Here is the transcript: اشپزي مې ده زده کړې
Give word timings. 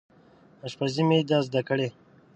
اشپزي 0.65 1.03
مې 1.09 1.19
ده 1.29 1.37
زده 1.47 1.61
کړې 1.67 1.87